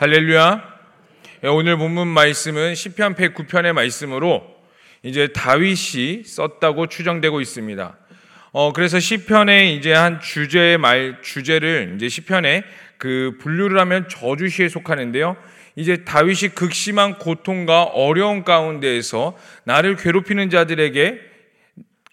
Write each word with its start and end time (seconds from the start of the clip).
할렐루야. 0.00 0.64
예, 1.44 1.48
오늘 1.48 1.76
본문 1.76 2.08
말씀은 2.08 2.74
시편 2.74 3.16
109편의 3.16 3.74
말씀으로 3.74 4.42
이제 5.02 5.28
다윗이 5.28 6.24
썼다고 6.24 6.86
추정되고 6.86 7.42
있습니다. 7.42 7.98
어 8.52 8.72
그래서 8.72 8.98
시편의 8.98 9.76
이제 9.76 9.92
한 9.92 10.18
주제의 10.22 10.78
말 10.78 11.18
주제를 11.20 11.92
이제 11.96 12.08
시편에 12.08 12.64
그 12.96 13.36
분류를 13.42 13.78
하면 13.78 14.08
저주시에 14.08 14.70
속하는데요. 14.70 15.36
이제 15.76 16.02
다윗이 16.02 16.54
극심한 16.54 17.18
고통과 17.18 17.82
어려운 17.82 18.42
가운데에서 18.42 19.36
나를 19.64 19.96
괴롭히는 19.96 20.48
자들에게 20.48 21.20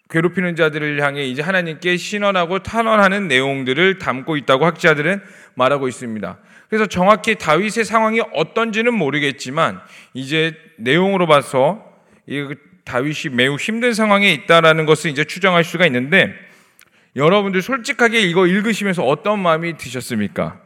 괴롭히는 0.09 0.57
자들을 0.57 1.01
향해 1.01 1.25
이제 1.25 1.41
하나님께 1.41 1.95
신원하고 1.95 2.63
탄원하는 2.63 3.29
내용들을 3.29 3.97
담고 3.97 4.35
있다고 4.35 4.65
학자들은 4.65 5.21
말하고 5.55 5.87
있습니다. 5.87 6.37
그래서 6.69 6.85
정확히 6.85 7.35
다윗의 7.35 7.85
상황이 7.85 8.21
어떤지는 8.33 8.93
모르겠지만 8.93 9.81
이제 10.13 10.55
내용으로 10.77 11.27
봐서 11.27 11.83
이 12.27 12.45
다윗이 12.83 13.33
매우 13.33 13.55
힘든 13.55 13.93
상황에 13.93 14.31
있다라는 14.33 14.85
것을 14.85 15.11
이제 15.11 15.23
추정할 15.23 15.63
수가 15.63 15.85
있는데 15.87 16.33
여러분들 17.15 17.61
솔직하게 17.61 18.21
이거 18.21 18.47
읽으시면서 18.47 19.03
어떤 19.03 19.39
마음이 19.39 19.77
드셨습니까? 19.77 20.59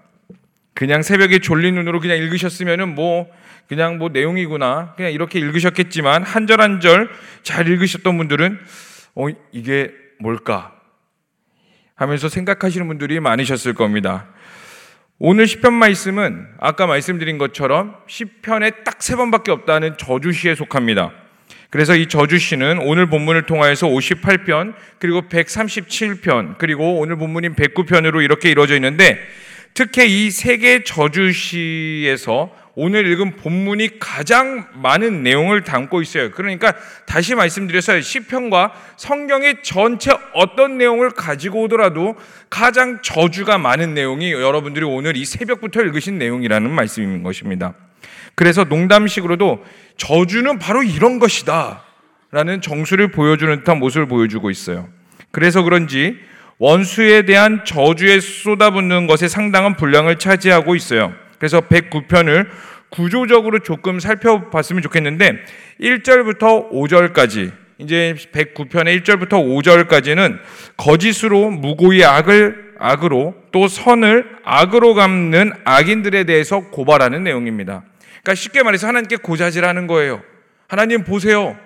그냥 0.74 1.02
새벽에 1.02 1.40
졸린 1.40 1.76
눈으로 1.76 2.00
그냥 2.00 2.18
읽으셨으면은 2.18 2.96
뭐 2.96 3.28
그냥 3.68 3.98
뭐 3.98 4.10
내용이구나 4.10 4.94
그냥 4.96 5.12
이렇게 5.12 5.40
읽으셨겠지만 5.40 6.24
한 6.24 6.46
절 6.48 6.60
한 6.62 6.80
절 6.82 7.10
잘 7.44 7.68
읽으셨던 7.68 8.18
분들은 8.18 8.60
어 9.16 9.28
이게 9.52 9.92
뭘까 10.20 10.74
하면서 11.96 12.28
생각하시는 12.30 12.88
분들이 12.88 13.20
많으셨을 13.20 13.74
겁니다. 13.74 14.28
오늘 15.24 15.46
시편 15.46 15.74
말씀은 15.74 16.48
아까 16.60 16.88
말씀드린 16.88 17.38
것처럼 17.38 17.96
시편에 18.08 18.72
딱 18.84 19.02
세 19.04 19.16
번밖에 19.16 19.52
없다는 19.52 19.98
저주시에 20.00 20.56
속합니다. 20.56 21.12
그래서 21.70 21.96
이 21.96 22.08
저주시는 22.08 22.80
오늘 22.80 23.06
본문을 23.08 23.44
통하여서 23.44 23.88
58편 23.88 24.74
그리고 24.98 25.22
137편 25.22 26.58
그리고 26.58 26.98
오늘 27.00 27.18
본문인 27.18 27.54
109편으로 27.54 28.24
이렇게 28.24 28.50
이루어져 28.50 28.74
있는데 28.76 29.20
특히 29.76 30.26
이 30.26 30.32
세 30.32 30.58
개 30.58 30.84
저주시에서 30.84 32.56
오늘 32.76 33.06
읽은 33.08 33.36
본문이 33.36 34.00
가장 34.00 34.66
많은 34.76 35.24
내용을 35.24 35.64
담고 35.64 36.02
있어요. 36.02 36.32
그러니까 36.32 36.74
다시 37.06 37.36
말씀드려서 37.36 38.00
시편과 38.00 38.74
성경의 38.98 39.58
전체 39.62 40.12
어떤 40.34 40.78
내용을 40.78 41.10
가지고 41.12 41.64
오더라도 41.64 42.16
가장 42.50 43.02
저주가 43.02 43.58
많은 43.58 43.94
내용이 43.94 44.32
여러분들이 44.32 44.86
오늘 44.86 45.18
이 45.18 45.26
새벽부터 45.26 45.82
읽으신 45.82 46.18
내용이라는 46.18 46.70
말씀인 46.70 47.24
것입니다. 47.24 47.74
그래서 48.36 48.64
농담식으로도 48.64 49.64
저주는 49.98 50.58
바로 50.60 50.84
이런 50.84 51.20
것이다. 51.20 51.84
라는 52.32 52.62
정수를 52.62 53.12
보여주는 53.12 53.54
듯한 53.58 53.80
모습을 53.80 54.08
보여주고 54.08 54.50
있어요. 54.50 54.88
그래서 55.32 55.64
그런지 55.64 56.18
원수에 56.60 57.24
대한 57.24 57.66
저주에 57.66 58.22
쏟아붓는 58.22 59.08
것에 59.08 59.28
상당한 59.28 59.76
분량을 59.76 60.18
차지하고 60.18 60.76
있어요. 60.76 61.14
그래서 61.42 61.60
109편을 61.60 62.48
구조적으로 62.90 63.58
조금 63.60 64.00
살펴봤으면 64.00 64.84
좋겠는데 64.84 65.40
1절부터 65.82 66.72
5절까지 66.72 67.52
이제 67.80 68.16
109편의 68.32 69.02
1절부터 69.02 69.30
5절까지는 69.32 70.38
거짓으로 70.78 71.50
무고히 71.50 72.06
악을 72.06 72.76
악으로 72.78 73.34
또 73.52 73.68
선을 73.68 74.38
악으로 74.44 74.94
갚는 74.94 75.54
악인들에 75.64 76.26
대해서 76.26 76.60
고발하는 76.70 77.24
내용입니다. 77.24 77.86
그러니까 78.22 78.36
쉽게 78.36 78.62
말해서 78.62 78.88
하나님께 78.88 79.16
고자질하는 79.16 79.88
거예요. 79.88 80.22
하나님 80.68 81.04
보세요. 81.04 81.58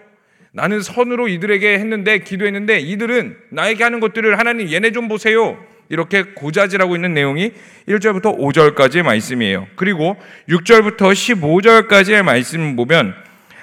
나는 0.54 0.82
선으로 0.82 1.28
이들에게 1.28 1.74
했는데 1.80 2.20
기도했는데 2.20 2.80
이들은 2.80 3.36
나에게 3.50 3.84
하는 3.84 4.00
것들을 4.00 4.40
하나님 4.40 4.72
얘네 4.72 4.94
좀 4.94 5.10
보세요. 5.10 5.58
이렇게 5.90 6.24
고자질하고 6.24 6.96
있는 6.96 7.14
내용이 7.14 7.52
1절부터 7.88 8.38
5절까지의 8.38 9.04
말씀이에요. 9.04 9.68
그리고 9.76 10.18
6절부터 10.50 11.12
15절까지의 11.12 12.24
말씀 12.24 12.76
보면 12.76 13.14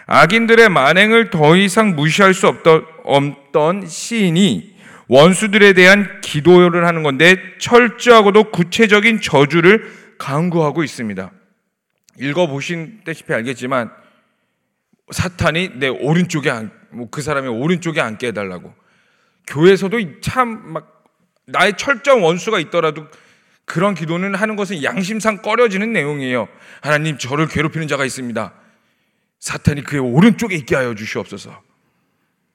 악인들의 0.07 0.69
만행을 0.69 1.31
더 1.31 1.57
이상 1.57 1.95
무시할 1.97 2.35
수 2.35 2.47
없던, 2.47 3.87
시인이 3.87 4.73
원수들에 5.09 5.73
대한 5.73 6.21
기도를 6.21 6.87
하는 6.87 7.03
건데 7.03 7.37
철저하고도 7.59 8.51
구체적인 8.51 9.21
저주를 9.21 9.91
강구하고 10.19 10.85
있습니다. 10.85 11.31
읽어보신다시피 12.19 13.33
알겠지만 13.33 13.91
사탄이 15.11 15.73
내 15.75 15.89
오른쪽에 15.89 16.51
뭐그 16.91 17.21
사람의 17.21 17.51
오른쪽에 17.51 18.01
앉게 18.01 18.29
해달라고 18.29 18.73
교회에서도 19.47 20.21
참 20.21 20.63
막 20.73 21.02
나의 21.47 21.77
철저한 21.77 22.21
원수가 22.23 22.59
있더라도 22.61 23.07
그런 23.65 23.95
기도는 23.95 24.35
하는 24.35 24.57
것은 24.57 24.83
양심상 24.83 25.43
꺼려지는 25.43 25.93
내용이에요. 25.93 26.49
하나님 26.81 27.19
저를 27.19 27.49
괴롭히는 27.49 27.89
자가 27.89 28.05
있습니다. 28.05 28.53
사탄이 29.39 29.83
그의 29.85 30.01
오른쪽에 30.01 30.55
있게 30.57 30.77
하여 30.77 30.95
주시옵소서. 30.95 31.63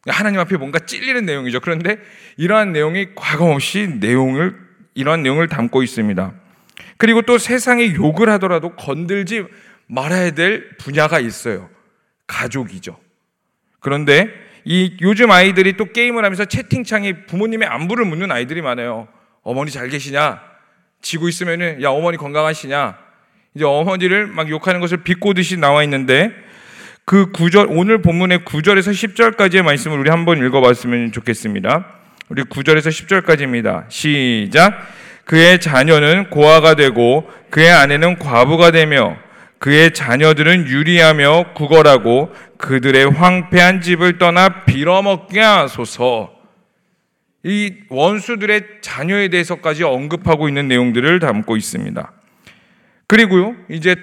하나님 0.06 0.40
앞에 0.40 0.58
뭔가 0.58 0.80
찔리는 0.80 1.25
내용이죠. 1.25 1.59
그런데 1.59 1.98
이러한 2.38 2.72
내용이 2.72 3.16
과거 3.16 3.52
없이 3.52 3.88
내용을 4.00 4.58
이러한 4.94 5.22
내용을 5.22 5.48
담고 5.48 5.84
있습니다. 5.84 6.34
그리고 6.98 7.22
또 7.22 7.38
세상에 7.38 7.94
욕을 7.94 8.30
하더라도 8.30 8.75
건들지 8.75 9.46
말아야 9.88 10.31
될 10.31 10.78
분야가 10.78 11.19
있어요. 11.19 11.69
가족이죠. 12.25 13.00
그런데 13.80 14.30
이 14.70 14.98
요즘 15.00 15.32
아이들이 15.32 15.78
또 15.78 15.86
게임을 15.86 16.26
하면서 16.26 16.44
채팅창에 16.44 17.26
부모님의 17.26 17.70
안부를 17.70 18.04
묻는 18.04 18.34
아이들이 18.34 18.62
많아요. 18.62 19.08
어머니 19.42 19.72
잘 19.72 19.88
계시냐? 19.88 20.42
지고 21.02 21.30
있으면은 21.30 21.82
야 21.82 21.90
어머니 21.90 22.18
건강하시냐? 22.18 22.98
이제 23.56 23.64
어머니를 23.64 24.28
막 24.28 24.50
욕하는 24.50 24.82
것을 24.82 25.04
비꼬듯이 25.04 25.56
나와 25.56 25.84
있는데 25.86 26.34
그 27.06 27.32
구절 27.32 27.68
오늘 27.70 28.02
본문의 28.02 28.40
9절에서 28.40 28.92
10절까지의 28.92 29.64
말씀을 29.64 29.98
우리 29.98 30.10
한번 30.10 30.46
읽어 30.46 30.60
봤으면 30.60 31.14
좋겠습니다. 31.14 31.86
우리 32.28 32.44
9절에서 32.44 32.90
10절까지입니다. 32.90 33.86
시작. 33.88 34.86
그의 35.24 35.62
자녀는 35.62 36.30
고아가 36.30 36.76
되고 36.76 37.32
그의 37.50 37.72
아내는 37.72 38.20
과부가 38.20 38.72
되며 38.72 39.16
그의 39.59 39.94
자녀들은 39.94 40.68
유리하며 40.68 41.53
구걸하고 41.56 42.31
그들의 42.57 43.09
황폐한 43.12 43.81
집을 43.81 44.18
떠나 44.18 44.66
빌어먹게 44.66 45.40
하소서. 45.40 46.34
이 47.44 47.73
원수들의 47.90 48.62
자녀에 48.81 49.29
대해서까지 49.29 49.84
언급하고 49.84 50.47
있는 50.47 50.68
내용들을 50.68 51.19
담고 51.19 51.56
있습니다. 51.56 52.12
그리고요, 53.07 53.56
이제 53.69 53.95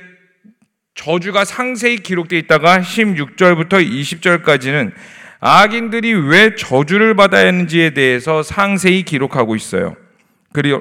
저주가 0.95 1.45
상세히 1.45 1.99
기록되어 1.99 2.39
있다가 2.39 2.79
16절부터 2.79 3.87
20절까지는 3.87 4.93
악인들이 5.41 6.15
왜 6.15 6.55
저주를 6.55 7.15
받아야 7.17 7.49
하는지에 7.49 7.91
대해서 7.91 8.43
상세히 8.43 9.03
기록하고 9.03 9.57
있어요. 9.57 9.95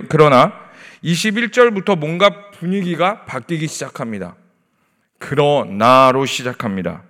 그러나 0.08 0.54
21절부터 1.04 1.98
뭔가 1.98 2.52
분위기가 2.52 3.26
바뀌기 3.26 3.68
시작합니다. 3.68 4.36
그러나로 5.24 6.26
시작합니다. 6.26 7.04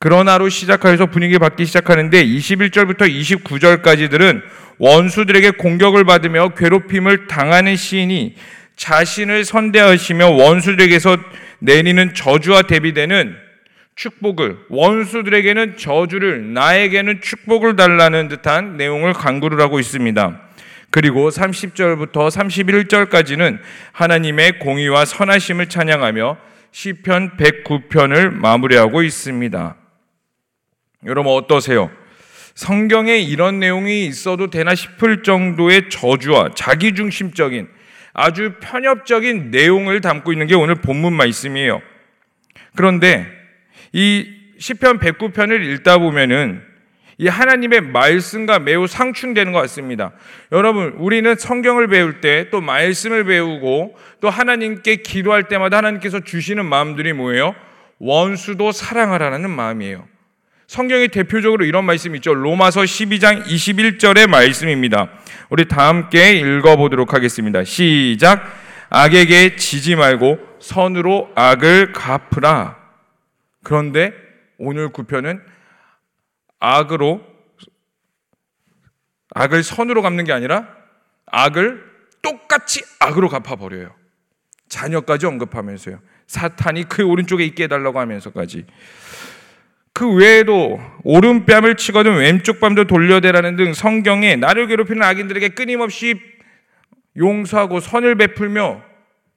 그러나로 0.00 0.48
시작하여서 0.48 1.06
분위기 1.06 1.38
바뀌기 1.38 1.66
시작하는데 1.66 2.26
21절부터 2.26 3.02
29절까지들은 3.02 4.42
원수들에게 4.78 5.52
공격을 5.52 6.04
받으며 6.04 6.48
괴롭힘을 6.56 7.28
당하는 7.28 7.76
시인이 7.76 8.34
자신을 8.74 9.44
선대하시며 9.44 10.30
원수들에게서 10.30 11.16
내리는 11.60 12.12
저주와 12.12 12.62
대비되는 12.62 13.36
축복을 13.94 14.56
원수들에게는 14.68 15.76
저주를 15.76 16.52
나에게는 16.54 17.20
축복을 17.20 17.76
달라는 17.76 18.26
듯한 18.26 18.76
내용을 18.76 19.12
강구를 19.12 19.60
하고 19.60 19.78
있습니다. 19.78 20.40
그리고 20.90 21.30
30절부터 21.30 22.28
31절까지는 22.28 23.60
하나님의 23.92 24.58
공의와 24.58 25.04
선하심을 25.04 25.68
찬양하며 25.68 26.51
시편 26.72 27.36
109편을 27.36 28.30
마무리하고 28.30 29.02
있습니다. 29.02 29.76
여러분 31.04 31.32
어떠세요? 31.32 31.90
성경에 32.54 33.18
이런 33.18 33.60
내용이 33.60 34.06
있어도 34.06 34.48
되나 34.50 34.74
싶을 34.74 35.22
정도의 35.22 35.88
저주와 35.90 36.50
자기중심적인 36.54 37.68
아주 38.14 38.54
편협적인 38.60 39.50
내용을 39.50 40.00
담고 40.00 40.32
있는 40.32 40.46
게 40.46 40.54
오늘 40.54 40.76
본문 40.76 41.14
말씀이에요. 41.14 41.80
그런데 42.74 43.26
이 43.92 44.26
시편 44.58 44.98
109편을 44.98 45.64
읽다 45.74 45.98
보면은 45.98 46.62
이 47.18 47.28
하나님의 47.28 47.80
말씀과 47.82 48.58
매우 48.58 48.86
상충되는 48.86 49.52
것 49.52 49.60
같습니다. 49.62 50.12
여러분, 50.50 50.94
우리는 50.98 51.34
성경을 51.34 51.88
배울 51.88 52.20
때 52.20 52.50
또 52.50 52.60
말씀을 52.60 53.24
배우고 53.24 53.96
또 54.20 54.30
하나님께 54.30 54.96
기도할 54.96 55.44
때마다 55.44 55.78
하나님께서 55.78 56.20
주시는 56.20 56.64
마음들이 56.66 57.12
뭐예요? 57.12 57.54
원수도 57.98 58.72
사랑하라는 58.72 59.50
마음이에요. 59.50 60.06
성경에 60.66 61.08
대표적으로 61.08 61.64
이런 61.64 61.84
말씀이 61.84 62.16
있죠. 62.18 62.34
로마서 62.34 62.82
12장 62.82 63.44
21절의 63.44 64.28
말씀입니다. 64.28 65.08
우리 65.50 65.66
다 65.66 65.88
함께 65.88 66.32
읽어보도록 66.32 67.12
하겠습니다. 67.14 67.62
시작. 67.64 68.42
악에게 68.88 69.56
지지 69.56 69.96
말고 69.96 70.38
선으로 70.60 71.30
악을 71.34 71.92
갚으라. 71.92 72.76
그런데 73.62 74.12
오늘 74.58 74.90
구편은 74.90 75.40
악으로 76.62 77.20
악을 79.34 79.64
선으로 79.64 80.00
갚는 80.00 80.24
게 80.24 80.32
아니라 80.32 80.68
악을 81.26 81.82
똑같이 82.22 82.84
악으로 83.00 83.28
갚아 83.28 83.56
버려요. 83.56 83.92
자녀까지 84.68 85.26
언급하면서요. 85.26 85.98
사탄이 86.28 86.84
그 86.84 87.02
오른쪽에 87.02 87.44
있게 87.44 87.64
해달라고 87.64 87.98
하면서까지. 87.98 88.66
그 89.92 90.14
외에도 90.14 90.80
오른뺨을 91.02 91.76
치거든 91.76 92.18
왼쪽 92.18 92.60
뺨도 92.60 92.84
돌려대라는 92.84 93.56
등 93.56 93.74
성경에 93.74 94.36
나를 94.36 94.68
괴롭히는 94.68 95.02
악인들에게 95.02 95.50
끊임없이 95.50 96.14
용서하고 97.16 97.80
선을 97.80 98.14
베풀며 98.14 98.82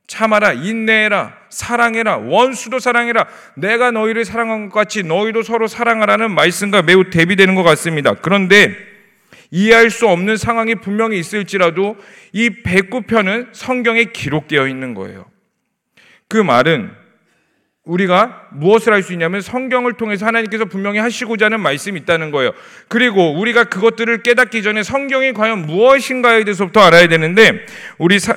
참아라, 0.06 0.54
인내해라, 0.54 1.36
사랑해라, 1.55 2.17
원수도 2.17 2.79
사랑해라, 2.79 3.27
내가 3.55 3.89
너희를 3.91 4.25
사랑한 4.25 4.67
것 4.67 4.77
같이 4.77 5.03
너희도 5.03 5.41
서로 5.41 5.67
사랑하라는 5.67 6.31
말씀과 6.31 6.81
매우 6.81 7.09
대비되는 7.09 7.55
것 7.55 7.63
같습니다. 7.63 8.13
그런데 8.13 8.75
이해할 9.51 9.89
수 9.89 10.05
없는 10.07 10.35
상황이 10.35 10.75
분명히 10.75 11.17
있을지라도 11.17 11.95
이 12.33 12.49
109편은 12.49 13.49
성경에 13.53 14.03
기록되어 14.03 14.67
있는 14.67 14.93
거예요. 14.95 15.25
그 16.27 16.35
말은 16.35 16.91
우리가 17.85 18.49
무엇을 18.51 18.91
할 18.91 19.01
수 19.01 19.13
있냐면 19.13 19.39
성경을 19.39 19.93
통해서 19.93 20.25
하나님께서 20.25 20.65
분명히 20.65 20.99
하시고자 20.99 21.45
하는 21.45 21.61
말씀이 21.61 21.97
있다는 22.01 22.31
거예요. 22.31 22.51
그리고 22.89 23.39
우리가 23.39 23.65
그것들을 23.65 24.23
깨닫기 24.23 24.61
전에 24.61 24.83
성경이 24.83 25.31
과연 25.31 25.67
무엇인가에 25.67 26.43
대해서부터 26.43 26.81
알아야 26.81 27.07
되는데 27.07 27.65
우리 27.97 28.19
사, 28.19 28.35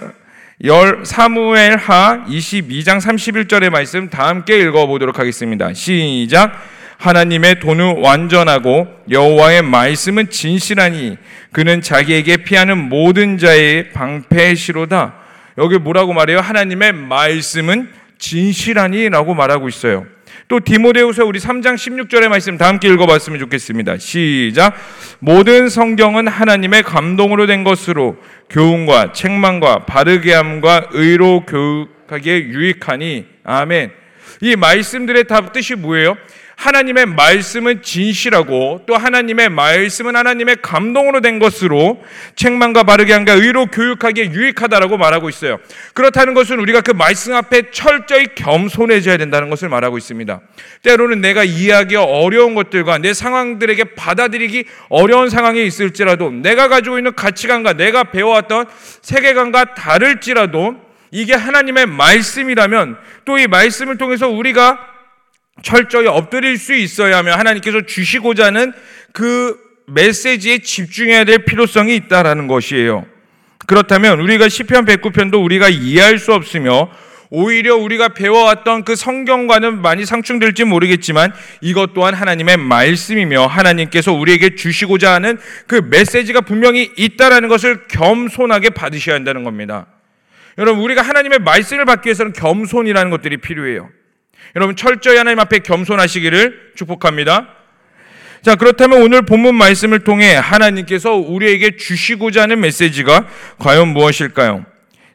열 0.64 1.04
사무엘하 1.06 2.24
22장 2.26 3.00
31절의 3.00 3.70
말씀 3.70 4.10
다 4.10 4.26
함께 4.26 4.58
읽어 4.58 4.88
보도록 4.88 5.20
하겠습니다. 5.20 5.72
시작. 5.72 6.52
하나님의 6.96 7.60
돈은 7.60 7.98
완전하고 8.02 8.88
여호와의 9.08 9.62
말씀은 9.62 10.30
진실하니 10.30 11.16
그는 11.52 11.80
자기에게 11.80 12.38
피하는 12.38 12.88
모든 12.88 13.38
자의 13.38 13.92
방패시로다. 13.92 15.14
여기 15.58 15.78
뭐라고 15.78 16.12
말해요? 16.12 16.40
하나님의 16.40 16.92
말씀은 16.92 17.90
진실하니라고 18.18 19.34
말하고 19.34 19.68
있어요. 19.68 20.06
또 20.46 20.60
디모데후서 20.60 21.24
우리 21.24 21.40
3장 21.40 21.74
16절의 21.74 22.28
말씀 22.28 22.56
다 22.56 22.68
함께 22.68 22.88
읽어봤으면 22.88 23.38
좋겠습니다. 23.40 23.98
시작. 23.98 24.74
모든 25.18 25.68
성경은 25.68 26.28
하나님의 26.28 26.84
감동으로 26.84 27.46
된 27.46 27.64
것으로 27.64 28.16
교훈과 28.48 29.12
책망과 29.12 29.86
바르게 29.86 30.32
함과 30.32 30.88
의로 30.92 31.44
교육하기에 31.44 32.44
유익하니 32.44 33.26
아멘. 33.44 33.90
이 34.40 34.56
말씀들의 34.56 35.24
답 35.24 35.52
뜻이 35.52 35.74
뭐예요? 35.74 36.16
하나님의 36.58 37.06
말씀은 37.06 37.82
진실하고 37.82 38.82
또 38.84 38.96
하나님의 38.96 39.48
말씀은 39.48 40.16
하나님의 40.16 40.56
감동으로 40.60 41.20
된 41.20 41.38
것으로 41.38 42.02
책망과 42.34 42.82
바르게 42.82 43.12
한가 43.12 43.32
의로 43.34 43.66
교육하기에 43.66 44.32
유익하다라고 44.32 44.98
말하고 44.98 45.28
있어요. 45.28 45.60
그렇다는 45.94 46.34
것은 46.34 46.58
우리가 46.58 46.80
그 46.80 46.90
말씀 46.90 47.32
앞에 47.32 47.70
철저히 47.70 48.26
겸손해져야 48.34 49.18
된다는 49.18 49.50
것을 49.50 49.68
말하고 49.68 49.98
있습니다. 49.98 50.40
때로는 50.82 51.20
내가 51.20 51.44
이해하기 51.44 51.94
어려운 51.94 52.56
것들과 52.56 52.98
내 52.98 53.14
상황들에게 53.14 53.94
받아들이기 53.94 54.64
어려운 54.88 55.30
상황이 55.30 55.64
있을지라도 55.64 56.32
내가 56.32 56.66
가지고 56.66 56.98
있는 56.98 57.14
가치관과 57.14 57.74
내가 57.74 58.02
배워왔던 58.02 58.66
세계관과 59.02 59.74
다를지라도 59.74 60.74
이게 61.12 61.34
하나님의 61.34 61.86
말씀이라면 61.86 62.98
또 63.24 63.38
이 63.38 63.46
말씀을 63.46 63.96
통해서 63.96 64.28
우리가 64.28 64.97
철저히 65.62 66.06
엎드릴 66.06 66.58
수 66.58 66.74
있어야 66.74 67.18
하며 67.18 67.32
하나님께서 67.32 67.82
주시고자 67.82 68.46
하는 68.46 68.72
그 69.12 69.56
메시지에 69.86 70.58
집중해야 70.58 71.24
될 71.24 71.44
필요성이 71.44 71.96
있다라는 71.96 72.46
것이에요. 72.46 73.06
그렇다면 73.66 74.20
우리가 74.20 74.48
시편 74.48 74.84
109편도 74.86 75.42
우리가 75.44 75.68
이해할 75.68 76.18
수 76.18 76.32
없으며 76.32 76.90
오히려 77.30 77.76
우리가 77.76 78.08
배워왔던 78.08 78.84
그 78.84 78.96
성경과는 78.96 79.82
많이 79.82 80.06
상충될지 80.06 80.64
모르겠지만 80.64 81.32
이것 81.60 81.92
또한 81.92 82.14
하나님의 82.14 82.56
말씀이며 82.56 83.46
하나님께서 83.46 84.12
우리에게 84.12 84.54
주시고자 84.54 85.12
하는 85.12 85.38
그 85.66 85.82
메시지가 85.90 86.40
분명히 86.42 86.90
있다라는 86.96 87.48
것을 87.48 87.86
겸손하게 87.88 88.70
받으셔야 88.70 89.14
한다는 89.16 89.44
겁니다. 89.44 89.86
여러분 90.56 90.82
우리가 90.82 91.02
하나님의 91.02 91.40
말씀을 91.40 91.84
받기 91.84 92.08
위해서는 92.08 92.32
겸손이라는 92.32 93.10
것들이 93.10 93.36
필요해요. 93.36 93.90
여러분 94.56 94.76
철저히 94.76 95.16
하나님 95.16 95.40
앞에 95.40 95.60
겸손하시기를 95.60 96.72
축복합니다. 96.76 97.48
자, 98.42 98.54
그렇다면 98.54 99.02
오늘 99.02 99.22
본문 99.22 99.54
말씀을 99.56 100.00
통해 100.00 100.34
하나님께서 100.34 101.14
우리에게 101.14 101.76
주시고자 101.76 102.42
하는 102.42 102.60
메시지가 102.60 103.26
과연 103.58 103.88
무엇일까요? 103.88 104.64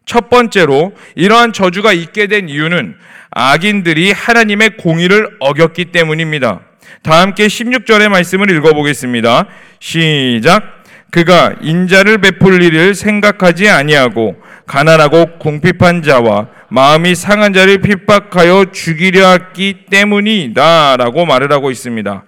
첫 0.05 0.29
번째로 0.29 0.93
이러한 1.15 1.53
저주가 1.53 1.93
있게 1.93 2.27
된 2.27 2.49
이유는 2.49 2.95
악인들이 3.31 4.11
하나님의 4.11 4.77
공의를 4.77 5.37
어겼기 5.39 5.85
때문입니다. 5.85 6.59
다 7.01 7.21
함께 7.21 7.47
16절의 7.47 8.09
말씀을 8.09 8.49
읽어보겠습니다. 8.51 9.47
시작. 9.79 10.83
그가 11.11 11.55
인자를 11.61 12.17
베풀 12.19 12.61
일을 12.63 12.95
생각하지 12.95 13.69
아니하고 13.69 14.35
가난하고 14.65 15.37
궁핍한 15.37 16.01
자와 16.01 16.47
마음이 16.73 17.13
상한 17.13 17.53
자를 17.53 17.77
핍박하여 17.81 18.71
죽이려 18.71 19.29
했기 19.33 19.85
때문이다라고 19.91 21.23
말을 21.23 21.51
하고 21.51 21.69
있습니다. 21.69 22.23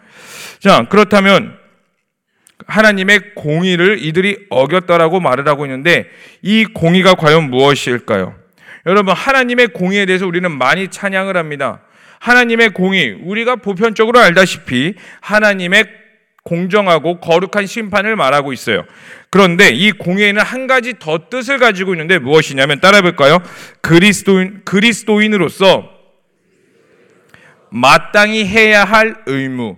자, 0.60 0.86
그렇다면 0.88 1.58
하나님의 2.68 3.34
공의를 3.34 4.06
이들이 4.06 4.46
어겼다라고 4.52 5.20
말을 5.20 5.48
하고 5.48 5.66
있는데 5.66 6.06
이 6.44 6.64
공의가 6.64 7.16
과연 7.16 7.50
무엇일까요? 7.50 8.36
여러분, 8.86 9.16
하나님의 9.16 9.70
공의에 9.70 10.06
대해서 10.06 10.28
우리는 10.28 10.52
많이 10.52 10.90
찬양을 10.90 11.38
합니다. 11.38 11.82
하나님의 12.20 12.76
공의, 12.76 13.18
우리가 13.24 13.56
보편적으로 13.56 14.20
알다시피 14.20 14.94
하나님의 15.22 15.86
공정하고 16.44 17.20
거룩한 17.20 17.66
심판을 17.66 18.16
말하고 18.16 18.54
있어요. 18.54 18.86
그런데 19.36 19.68
이 19.68 19.92
공예는 19.92 20.42
한 20.42 20.65
가지 20.65 20.94
더 20.98 21.27
뜻을 21.30 21.58
가지고 21.58 21.94
있는데 21.94 22.20
무엇이냐면 22.20 22.80
따라 22.80 23.01
볼까요? 23.01 23.44
그리스도인 23.82 24.62
그리스도인으로서 24.63 25.89
마땅히 27.70 28.46
해야 28.46 28.86
할 28.86 29.13
의무. 29.25 29.75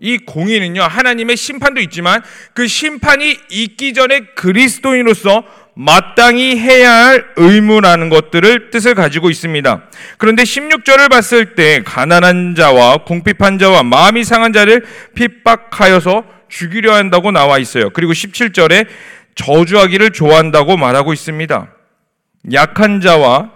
이 0.00 0.18
공의는요, 0.18 0.82
하나님의 0.82 1.38
심판도 1.38 1.80
있지만 1.80 2.20
그 2.52 2.66
심판이 2.66 3.38
있기 3.48 3.94
전에 3.94 4.20
그리스도인으로서 4.34 5.42
마땅히 5.74 6.58
해야 6.58 6.92
할 6.92 7.24
의무라는 7.36 8.10
것들을 8.10 8.68
뜻을 8.68 8.94
가지고 8.94 9.30
있습니다. 9.30 9.84
그런데 10.18 10.42
16절을 10.42 11.08
봤을 11.08 11.54
때 11.54 11.80
가난한 11.86 12.54
자와 12.54 13.04
궁핍한 13.04 13.58
자와 13.58 13.82
마음이 13.82 14.24
상한 14.24 14.52
자를 14.52 14.84
핍박하여서 15.14 16.39
죽이려 16.50 16.94
한다고 16.94 17.30
나와 17.30 17.58
있어요. 17.58 17.90
그리고 17.90 18.12
17절에 18.12 18.86
저주하기를 19.34 20.10
좋아한다고 20.10 20.76
말하고 20.76 21.12
있습니다. 21.12 21.68
약한 22.52 23.00
자와 23.00 23.52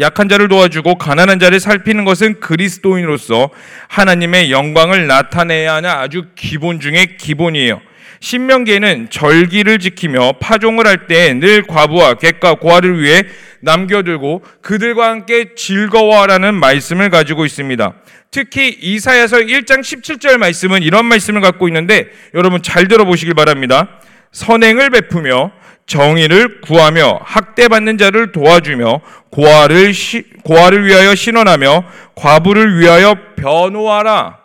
약한 0.00 0.28
자를 0.28 0.48
도와주고 0.48 0.96
가난한 0.96 1.38
자를 1.38 1.60
살피는 1.60 2.04
것은 2.04 2.40
그리스도인으로서 2.40 3.50
하나님의 3.88 4.50
영광을 4.50 5.06
나타내야 5.06 5.74
하는 5.74 5.90
아주 5.90 6.26
기본 6.34 6.80
중의 6.80 7.16
기본이에요. 7.18 7.80
신명기에는 8.24 9.10
절기를 9.10 9.78
지키며 9.78 10.34
파종을 10.40 10.86
할 10.86 11.06
때 11.06 11.34
늘 11.34 11.62
과부와 11.62 12.14
객과 12.14 12.54
고아를 12.54 13.02
위해 13.02 13.22
남겨들고 13.60 14.42
그들과 14.62 15.10
함께 15.10 15.54
즐거워하라는 15.54 16.54
말씀을 16.54 17.10
가지고 17.10 17.44
있습니다. 17.44 17.92
특히 18.30 18.68
이사야서 18.80 19.38
1장 19.40 19.80
17절 19.80 20.38
말씀은 20.38 20.82
이런 20.82 21.04
말씀을 21.04 21.42
갖고 21.42 21.68
있는데 21.68 22.08
여러분 22.32 22.62
잘 22.62 22.88
들어보시길 22.88 23.34
바랍니다. 23.34 24.00
선행을 24.32 24.88
베푸며 24.90 25.52
정의를 25.86 26.62
구하며 26.62 27.20
학대받는 27.24 27.98
자를 27.98 28.32
도와주며 28.32 29.00
고아를 29.30 29.92
시, 29.92 30.24
고아를 30.44 30.86
위하여 30.86 31.14
신원하며 31.14 31.84
과부를 32.14 32.78
위하여 32.80 33.16
변호하라. 33.36 34.38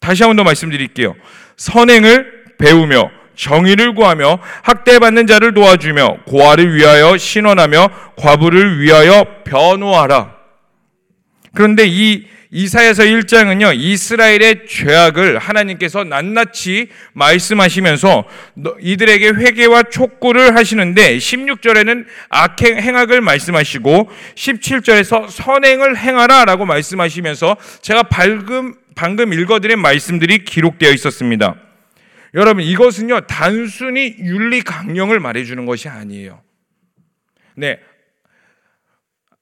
다시 0.00 0.24
한 0.24 0.30
번 0.30 0.36
더 0.36 0.42
말씀드릴게요. 0.44 1.14
선행을 1.56 2.37
배우며 2.58 3.10
정의를 3.36 3.94
구하며 3.94 4.40
학대받는 4.62 5.26
자를 5.26 5.54
도와주며 5.54 6.24
고아를 6.26 6.74
위하여 6.74 7.16
신원하며 7.16 7.88
과부를 8.16 8.80
위하여 8.80 9.24
변호하라. 9.44 10.36
그런데 11.54 11.86
이 11.86 12.26
이사야서 12.50 13.02
1장은요, 13.02 13.76
이스라엘의 13.76 14.66
죄악을 14.66 15.38
하나님께서 15.38 16.04
낱낱이 16.04 16.88
말씀하시면서 17.12 18.24
이들에게 18.80 19.28
회개와 19.28 19.84
촉구를 19.84 20.56
하시는데 20.56 21.18
16절에는 21.18 22.06
악행, 22.30 22.78
행악을 22.78 23.20
말씀하시고 23.20 24.10
17절에서 24.34 25.28
선행을 25.28 25.98
행하라 25.98 26.46
라고 26.46 26.64
말씀하시면서 26.64 27.56
제가 27.82 28.04
방금, 28.04 28.74
방금 28.94 29.34
읽어드린 29.34 29.78
말씀들이 29.78 30.44
기록되어 30.44 30.90
있었습니다. 30.92 31.54
여러분, 32.34 32.62
이것은요, 32.62 33.22
단순히 33.22 34.16
윤리 34.18 34.62
강령을 34.62 35.20
말해주는 35.20 35.64
것이 35.66 35.88
아니에요. 35.88 36.42
네. 37.56 37.80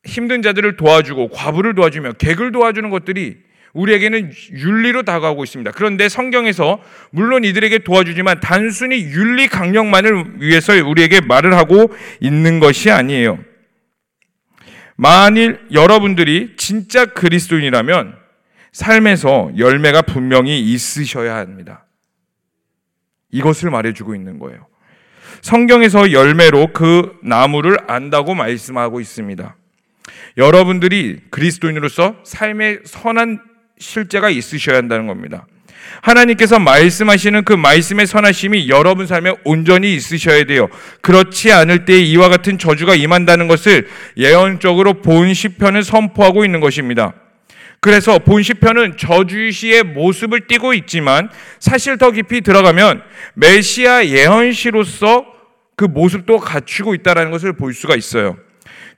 힘든 0.04 0.40
자들을 0.42 0.76
도와주고 0.76 1.30
과부를 1.30 1.74
도와주며 1.74 2.12
객을 2.12 2.52
도와주는 2.52 2.88
것들이 2.90 3.38
우리에게는 3.72 4.32
윤리로 4.52 5.02
다가오고 5.02 5.44
있습니다. 5.44 5.72
그런데 5.72 6.08
성경에서 6.08 6.82
물론 7.10 7.44
이들에게 7.44 7.80
도와주지만 7.80 8.40
단순히 8.40 9.02
윤리 9.02 9.48
강령만을 9.48 10.40
위해서 10.40 10.72
우리에게 10.72 11.20
말을 11.20 11.54
하고 11.54 11.94
있는 12.20 12.58
것이 12.58 12.90
아니에요. 12.90 13.38
만일 14.96 15.60
여러분들이 15.72 16.54
진짜 16.56 17.04
그리스도인이라면 17.04 18.16
삶에서 18.72 19.52
열매가 19.58 20.02
분명히 20.02 20.60
있으셔야 20.60 21.36
합니다. 21.36 21.85
이것을 23.30 23.70
말해주고 23.70 24.14
있는 24.14 24.38
거예요. 24.38 24.66
성경에서 25.42 26.12
열매로 26.12 26.72
그 26.72 27.18
나무를 27.22 27.78
안다고 27.86 28.34
말씀하고 28.34 29.00
있습니다. 29.00 29.56
여러분들이 30.36 31.20
그리스도인으로서 31.30 32.16
삶의 32.24 32.80
선한 32.84 33.40
실제가 33.78 34.30
있으셔야 34.30 34.76
한다는 34.76 35.06
겁니다. 35.06 35.46
하나님께서 36.02 36.58
말씀하시는 36.58 37.44
그 37.44 37.52
말씀의 37.52 38.06
선하심이 38.06 38.68
여러분 38.68 39.06
삶에 39.06 39.34
온전히 39.44 39.94
있으셔야 39.94 40.44
돼요. 40.44 40.68
그렇지 41.00 41.52
않을 41.52 41.84
때 41.84 41.98
이와 42.00 42.28
같은 42.28 42.58
저주가 42.58 42.94
임한다는 42.94 43.48
것을 43.48 43.88
예언적으로 44.16 44.94
본 44.94 45.32
시편을 45.32 45.84
선포하고 45.84 46.44
있는 46.44 46.60
것입니다. 46.60 47.14
그래서 47.86 48.18
본 48.18 48.42
시편은 48.42 48.96
저주시의 48.96 49.84
모습을 49.84 50.48
띠고 50.48 50.74
있지만 50.74 51.30
사실 51.60 51.96
더 51.98 52.10
깊이 52.10 52.40
들어가면 52.40 53.00
메시아 53.34 54.06
예언시로서 54.06 55.24
그 55.76 55.84
모습도 55.84 56.38
갖추고 56.38 56.96
있다는 56.96 57.30
것을 57.30 57.52
볼 57.52 57.72
수가 57.72 57.94
있어요. 57.94 58.38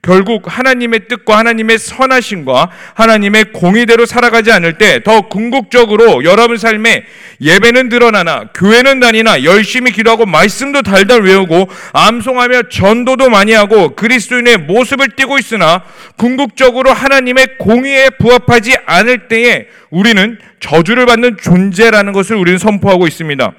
결국 0.01 0.43
하나님의 0.45 1.07
뜻과 1.09 1.39
하나님의 1.39 1.77
선하심과 1.77 2.69
하나님의 2.95 3.51
공의대로 3.51 4.05
살아가지 4.05 4.51
않을 4.51 4.77
때 4.77 5.01
더 5.03 5.21
궁극적으로 5.21 6.23
여러분 6.23 6.57
삶에 6.57 7.03
예배는 7.41 7.89
드러나나 7.89 8.45
교회는 8.53 8.99
다니나 9.01 9.43
열심히 9.43 9.91
기도하고 9.91 10.25
말씀도 10.25 10.83
달달 10.83 11.21
외우고 11.21 11.69
암송하며 11.93 12.69
전도도 12.69 13.29
많이 13.29 13.51
하고 13.51 13.95
그리스도인의 13.95 14.57
모습을 14.59 15.09
띠고 15.15 15.37
있으나 15.37 15.83
궁극적으로 16.17 16.91
하나님의 16.93 17.57
공의에 17.57 18.09
부합하지 18.19 18.77
않을 18.85 19.27
때에 19.27 19.67
우리는 19.89 20.37
저주를 20.59 21.05
받는 21.05 21.37
존재라는 21.41 22.13
것을 22.13 22.35
우리는 22.37 22.57
선포하고 22.57 23.05
있습니다. 23.07 23.51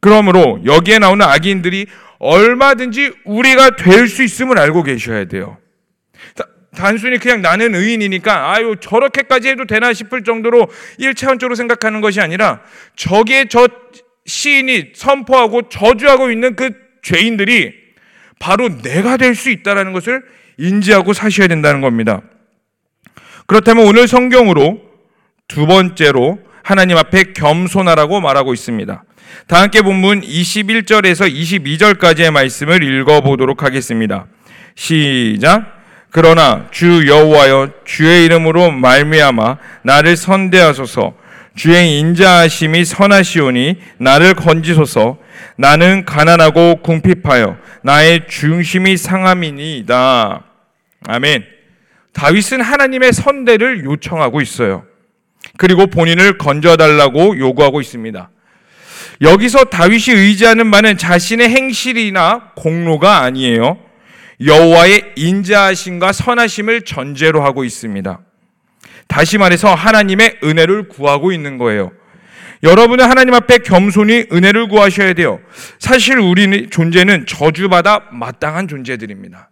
그러므로 0.00 0.60
여기에 0.64 0.98
나오는 1.00 1.24
악인들이 1.24 1.86
얼마든지 2.18 3.12
우리가 3.24 3.76
될 3.76 4.08
수 4.08 4.22
있음을 4.22 4.58
알고 4.58 4.84
계셔야 4.84 5.24
돼요. 5.24 5.58
단순히 6.74 7.18
그냥 7.18 7.42
나는 7.42 7.74
의인이니까 7.74 8.52
아유 8.52 8.76
저렇게까지 8.80 9.48
해도 9.48 9.66
되나 9.66 9.92
싶을 9.92 10.24
정도로 10.24 10.68
1차원적으로 10.98 11.54
생각하는 11.54 12.00
것이 12.00 12.20
아니라 12.20 12.62
저기에 12.96 13.46
저 13.50 13.68
시인이 14.24 14.92
선포하고 14.94 15.68
저주하고 15.68 16.30
있는 16.30 16.56
그 16.56 16.70
죄인들이 17.02 17.74
바로 18.38 18.68
내가 18.80 19.16
될 19.16 19.34
수 19.34 19.50
있다라는 19.50 19.92
것을 19.92 20.22
인지하고 20.58 21.12
사셔야 21.12 21.48
된다는 21.48 21.80
겁니다. 21.80 22.22
그렇다면 23.46 23.86
오늘 23.86 24.08
성경으로 24.08 24.80
두 25.48 25.66
번째로 25.66 26.38
하나님 26.62 26.96
앞에 26.96 27.32
겸손하라고 27.34 28.20
말하고 28.20 28.54
있습니다. 28.54 29.04
다 29.46 29.60
함께 29.60 29.82
본문 29.82 30.22
21절에서 30.22 31.32
22절까지의 31.32 32.30
말씀을 32.30 32.82
읽어보도록 32.82 33.62
하겠습니다. 33.62 34.26
시작. 34.74 35.81
그러나 36.12 36.66
주 36.70 37.06
여호와여 37.06 37.70
주의 37.86 38.26
이름으로 38.26 38.70
말미암아 38.70 39.56
나를 39.82 40.16
선대하소서 40.16 41.14
주의 41.54 41.98
인자하심이 41.98 42.84
선하시오니 42.84 43.80
나를 43.96 44.34
건지소서 44.34 45.16
나는 45.56 46.04
가난하고 46.04 46.82
궁핍하여 46.82 47.56
나의 47.82 48.26
중심이 48.28 48.98
상함이니이다. 48.98 50.44
아멘. 51.08 51.44
다윗은 52.12 52.60
하나님의 52.60 53.14
선대를 53.14 53.84
요청하고 53.84 54.42
있어요. 54.42 54.84
그리고 55.56 55.86
본인을 55.86 56.36
건져달라고 56.36 57.38
요구하고 57.38 57.80
있습니다. 57.80 58.28
여기서 59.22 59.64
다윗이 59.64 60.14
의지하는 60.14 60.70
바는 60.70 60.98
자신의 60.98 61.48
행실이나 61.48 62.50
공로가 62.54 63.20
아니에요. 63.20 63.78
여호와의 64.44 65.12
인자하심과 65.16 66.12
선하심을 66.12 66.82
전제로 66.82 67.42
하고 67.44 67.64
있습니다. 67.64 68.20
다시 69.06 69.38
말해서 69.38 69.74
하나님의 69.74 70.38
은혜를 70.42 70.88
구하고 70.88 71.32
있는 71.32 71.58
거예요. 71.58 71.92
여러분은 72.62 73.04
하나님 73.04 73.34
앞에 73.34 73.58
겸손히 73.58 74.26
은혜를 74.32 74.68
구하셔야 74.68 75.12
돼요. 75.14 75.40
사실 75.78 76.18
우리 76.18 76.70
존재는 76.70 77.26
저주받아 77.26 78.08
마땅한 78.12 78.68
존재들입니다. 78.68 79.50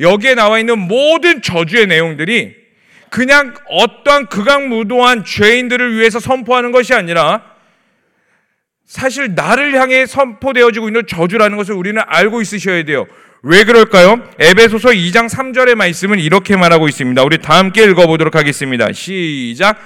여기에 0.00 0.34
나와 0.34 0.58
있는 0.58 0.78
모든 0.78 1.42
저주의 1.42 1.86
내용들이 1.86 2.54
그냥 3.08 3.54
어떠한 3.68 4.26
극악무도한 4.26 5.24
죄인들을 5.24 5.98
위해서 5.98 6.20
선포하는 6.20 6.72
것이 6.72 6.94
아니라 6.94 7.42
사실 8.84 9.34
나를 9.34 9.74
향해 9.80 10.04
선포되어지고 10.06 10.88
있는 10.88 11.06
저주라는 11.06 11.56
것을 11.56 11.74
우리는 11.74 12.00
알고 12.06 12.40
있으셔야 12.40 12.84
돼요. 12.84 13.06
왜 13.42 13.64
그럴까요? 13.64 14.20
에베소서 14.38 14.90
2장 14.90 15.28
3절의 15.28 15.74
말씀은 15.74 16.18
이렇게 16.18 16.56
말하고 16.56 16.88
있습니다. 16.88 17.22
우리 17.22 17.38
다 17.38 17.56
함께 17.56 17.84
읽어보도록 17.84 18.34
하겠습니다. 18.34 18.92
시작. 18.92 19.78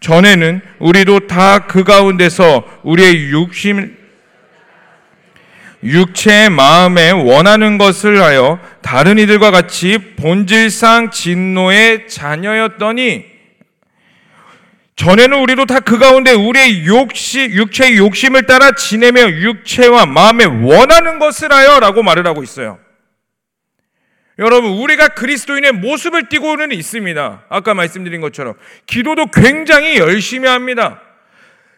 전에는 0.00 0.60
우리도 0.78 1.26
다 1.26 1.66
그 1.68 1.84
가운데서 1.84 2.80
우리의 2.82 3.30
육심, 3.30 3.96
육체의 5.84 6.50
마음에 6.50 7.10
원하는 7.10 7.76
것을 7.76 8.22
하여 8.22 8.58
다른 8.80 9.18
이들과 9.18 9.50
같이 9.50 9.98
본질상 10.16 11.10
진노의 11.10 12.08
자녀였더니 12.08 13.24
전에는 14.96 15.38
우리도 15.38 15.66
다 15.66 15.80
그 15.80 15.98
가운데 15.98 16.32
우리의 16.32 16.86
욕심, 16.86 17.50
육체의 17.50 17.98
욕심을 17.98 18.46
따라 18.46 18.70
지내며 18.72 19.28
육체와 19.28 20.06
마음에 20.06 20.44
원하는 20.44 21.18
것을 21.18 21.52
하여 21.52 21.78
라고 21.78 22.02
말을 22.02 22.26
하고 22.26 22.42
있어요. 22.42 22.78
여러분, 24.38 24.70
우리가 24.70 25.08
그리스도인의 25.08 25.72
모습을 25.72 26.28
띠고는 26.28 26.72
있습니다. 26.72 27.44
아까 27.48 27.74
말씀드린 27.74 28.20
것처럼. 28.20 28.54
기도도 28.86 29.26
굉장히 29.26 29.98
열심히 29.98 30.48
합니다. 30.48 31.02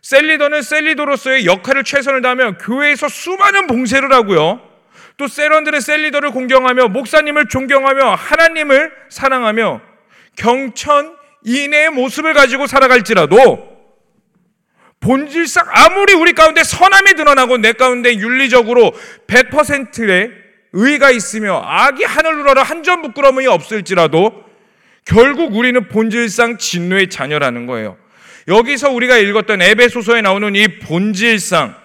셀리더는 0.02 0.62
셀리더로서의 0.62 1.46
역할을 1.46 1.82
최선을 1.82 2.22
다하며 2.22 2.58
교회에서 2.58 3.08
수많은 3.08 3.66
봉사를 3.66 4.12
하고요. 4.12 4.60
또 5.16 5.26
셀원들은 5.26 5.80
셀리더를 5.80 6.30
공경하며 6.30 6.88
목사님을 6.88 7.48
존경하며 7.48 8.14
하나님을 8.14 8.92
사랑하며 9.08 9.80
경천 10.36 11.16
인의 11.44 11.90
모습을 11.90 12.34
가지고 12.34 12.66
살아갈지라도 12.66 13.74
본질상 15.00 15.66
아무리 15.68 16.14
우리 16.14 16.32
가운데 16.32 16.64
선함이 16.64 17.14
드러나고 17.14 17.58
내 17.58 17.72
가운데 17.72 18.14
윤리적으로 18.14 18.92
100%의 19.26 20.43
의가 20.74 21.10
있으며 21.12 21.62
악이 21.64 22.02
하늘로 22.04 22.42
날아 22.44 22.64
한점 22.64 23.00
부끄러움이 23.02 23.46
없을지라도 23.46 24.44
결국 25.04 25.54
우리는 25.54 25.88
본질상 25.88 26.58
진노의 26.58 27.10
자녀라는 27.10 27.66
거예요. 27.66 27.96
여기서 28.48 28.90
우리가 28.90 29.16
읽었던 29.18 29.62
에베소서에 29.62 30.20
나오는 30.20 30.54
이 30.56 30.66
본질상, 30.80 31.76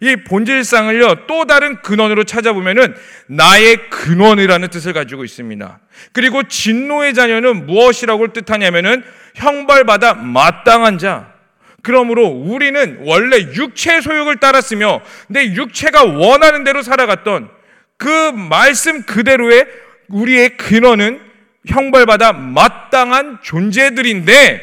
이 0.00 0.16
본질상을요, 0.16 1.26
또 1.26 1.44
다른 1.44 1.82
근원으로 1.82 2.24
찾아보면은 2.24 2.94
나의 3.26 3.90
근원이라는 3.90 4.68
뜻을 4.68 4.94
가지고 4.94 5.24
있습니다. 5.24 5.78
그리고 6.12 6.42
진노의 6.42 7.14
자녀는 7.14 7.66
무엇이라고 7.66 8.32
뜻하냐면은 8.32 9.04
형벌받아 9.34 10.14
마땅한 10.14 10.98
자, 10.98 11.34
그러므로 11.82 12.26
우리는 12.26 13.00
원래 13.02 13.38
육체의 13.38 14.02
소욕을 14.02 14.36
따랐으며 14.36 15.02
내 15.28 15.44
육체가 15.44 16.04
원하는 16.04 16.64
대로 16.64 16.82
살아갔던 16.82 17.57
그 17.98 18.30
말씀 18.30 19.02
그대로의 19.02 19.66
우리의 20.08 20.56
근원은 20.56 21.20
형벌받아 21.66 22.32
마땅한 22.32 23.40
존재들인데 23.42 24.62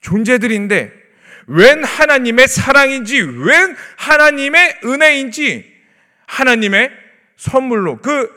존재들인데 0.00 0.92
웬 1.46 1.84
하나님의 1.84 2.48
사랑인지 2.48 3.20
웬 3.20 3.76
하나님의 3.96 4.78
은혜인지 4.84 5.74
하나님의 6.26 6.90
선물로 7.36 7.98
그 7.98 8.30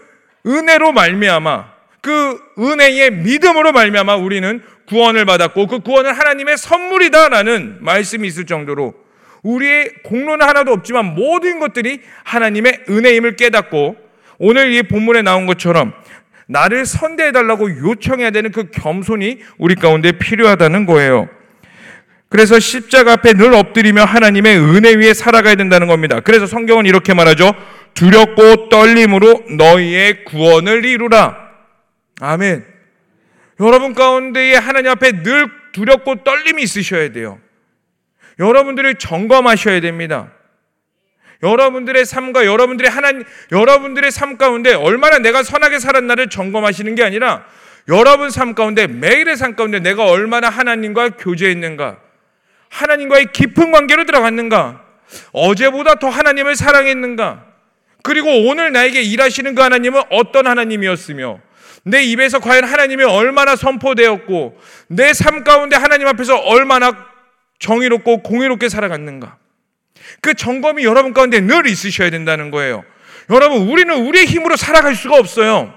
은혜로 0.46 0.92
말미암아 0.92 1.78
그 2.02 2.40
은혜의 2.58 3.12
믿음으로 3.12 3.72
말미암아 3.72 4.16
우리는 4.16 4.62
구원을 4.88 5.26
받았고 5.26 5.68
그 5.68 5.80
구원은 5.80 6.14
하나님의 6.14 6.58
선물이다라는 6.58 7.84
말씀이 7.84 8.28
있을 8.28 8.46
정도로 8.46 9.07
우리의 9.44 9.94
공로는 10.04 10.46
하나도 10.46 10.72
없지만 10.72 11.16
모든 11.16 11.60
것들이 11.60 12.02
하나님의 12.24 12.86
은혜임을 12.90 13.36
깨닫고 13.36 13.96
오늘 14.40 14.74
이 14.74 14.84
본문에 14.84 15.22
나온 15.22 15.46
것처럼 15.46 15.94
나를 16.48 16.86
선대해 16.86 17.32
달라고 17.32 17.70
요청해야 17.70 18.32
되는 18.32 18.52
그 18.52 18.70
겸손이 18.72 19.40
우리 19.58 19.76
가운데 19.76 20.14
필요하다는 20.14 20.86
거예요. 20.86 21.30
그래서 22.30 22.60
십자가 22.60 23.14
앞에 23.14 23.34
늘 23.34 23.54
엎드리며 23.54 24.04
하나님의 24.04 24.58
은혜 24.58 24.94
위에 24.96 25.14
살아가야 25.14 25.56
된다는 25.56 25.88
겁니다. 25.88 26.20
그래서 26.20 26.46
성경은 26.46 26.86
이렇게 26.86 27.14
말하죠. 27.14 27.54
두렵고 27.94 28.70
떨림으로 28.70 29.44
너희의 29.58 30.26
구원을 30.26 30.86
이루라. 30.86 31.38
아멘. 32.20 32.66
여러분 33.60 33.94
가운데에 33.94 34.56
하나님 34.56 34.92
앞에 34.92 35.24
늘 35.24 35.50
두렵고 35.72 36.24
떨림이 36.24 36.62
있으셔야 36.62 37.12
돼요. 37.12 37.40
여러분들을 38.40 38.96
점검하셔야 38.96 39.80
됩니다. 39.82 40.32
여러분들의 41.44 42.06
삶과 42.06 42.46
여러분들의 42.46 42.90
하나님, 42.90 43.24
여러분들의 43.52 44.10
삶 44.12 44.38
가운데 44.38 44.74
얼마나 44.74 45.20
내가 45.20 45.44
선하게 45.44 45.80
살았나를 45.80 46.30
점검하시는 46.30 46.96
게 46.96 47.04
아니라 47.04 47.46
여러분 47.88 48.30
삶 48.30 48.56
가운데 48.56 48.88
매일의 48.88 49.38
삶 49.38 49.56
가운데 49.56 49.80
내가 49.80 50.06
얼마나 50.06 50.50
하나님과 50.50 51.10
교제했는가, 51.12 52.00
하나님과의 52.70 53.32
깊은 53.32 53.72
관계로 53.72 54.06
들어갔는가? 54.06 54.84
어제보다 55.32 55.96
더 55.96 56.10
하나님을 56.10 56.56
사랑했는가? 56.56 57.46
그리고 58.04 58.30
오늘 58.50 58.72
나에게 58.72 59.02
일하시는 59.02 59.56
그 59.56 59.62
하나님은 59.62 60.02
어떤 60.10 60.48
하나님이었으며 60.48 61.40
내 61.84 62.04
입에서 62.04 62.40
과연 62.40 62.64
하나님이 62.66 63.04
얼마나 63.04 63.56
선포되었고 63.56 64.60
내 64.88 65.14
삶 65.14 65.44
가운데 65.44 65.76
하나님 65.76 66.08
앞에서 66.08 66.36
얼마나 66.38 67.17
정의롭고 67.60 68.24
공의롭게 68.24 68.70
살아갔는가? 68.70 69.38
그 70.22 70.34
점검이 70.34 70.84
여러분 70.84 71.14
가운데 71.14 71.40
늘 71.40 71.68
있으셔야 71.68 72.10
된다는 72.10 72.52
거예요. 72.52 72.84
여러분, 73.30 73.68
우리는 73.68 73.94
우리의 73.94 74.26
힘으로 74.26 74.56
살아갈 74.56 74.96
수가 74.96 75.18
없어요. 75.18 75.74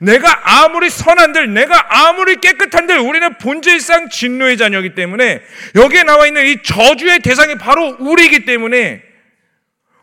내가 0.00 0.62
아무리 0.64 0.88
선한들, 0.88 1.52
내가 1.52 2.08
아무리 2.08 2.36
깨끗한들, 2.36 2.98
우리는 2.98 3.36
본질상 3.38 4.08
진노의 4.08 4.56
자녀이기 4.56 4.94
때문에 4.94 5.42
여기에 5.74 6.04
나와 6.04 6.26
있는 6.26 6.46
이 6.46 6.62
저주의 6.62 7.18
대상이 7.20 7.56
바로 7.56 7.96
우리이기 7.98 8.46
때문에 8.46 9.02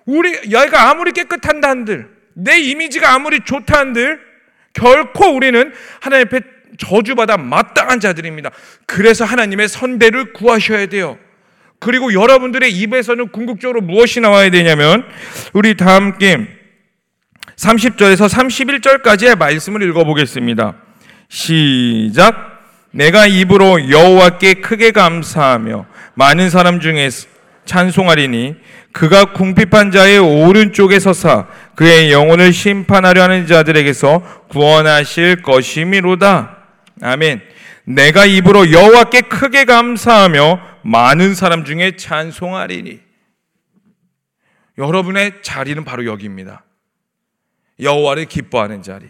우리 0.06 0.52
여기가 0.52 0.90
아무리 0.90 1.12
깨끗한다 1.14 1.70
한들, 1.70 2.08
내 2.34 2.60
이미지가 2.60 3.12
아무리 3.14 3.40
좋다 3.44 3.80
한들 3.80 4.22
결코 4.74 5.30
우리는 5.36 5.74
하나님 6.00 6.28
앞에 6.28 6.42
저주받아 6.78 7.38
마땅한 7.38 8.00
자들입니다. 8.00 8.52
그래서 8.86 9.26
하나님의 9.26 9.68
선대를 9.68 10.34
구하셔야 10.34 10.88
돼요. 10.88 11.18
그리고 11.80 12.14
여러분들의 12.14 12.72
입에서는 12.72 13.30
궁극적으로 13.30 13.82
무엇이 13.82 14.20
나와야 14.20 14.50
되냐면 14.50 15.06
우리 15.54 15.76
다 15.78 15.96
함께 15.96 16.48
30절에서 17.56 18.30
31절까지의 18.30 19.38
말씀을 19.38 19.82
읽어보겠습니다. 19.84 20.76
시작. 21.30 22.58
내가 22.92 23.28
입으로 23.28 23.90
여호와께 23.90 24.56
크게 24.56 24.92
감사하며 24.92 25.86
많은 26.16 26.50
사람 26.50 26.80
중에 26.80 27.10
찬송하리니 27.66 28.56
그가 28.92 29.34
궁핍한 29.34 29.92
자의 29.92 30.18
오른쪽에 30.18 31.00
서사 31.00 31.48
그의 31.76 32.12
영혼을 32.12 32.52
심판하려 32.54 33.24
하는 33.24 33.46
자들에게서 33.46 34.48
구원하실 34.50 35.44
것이미로다. 35.44 36.57
아멘. 37.02 37.42
내가 37.86 38.26
입으로 38.26 38.72
여호와께 38.72 39.22
크게 39.22 39.66
감사하며 39.66 40.82
많은 40.84 41.36
사람 41.36 41.64
중에 41.64 41.96
찬송하리니 41.96 43.02
여러분의 44.78 45.42
자리는 45.42 45.84
바로 45.84 46.06
여기입니다. 46.06 46.64
여호와를 47.80 48.26
기뻐하는 48.26 48.82
자리. 48.82 49.08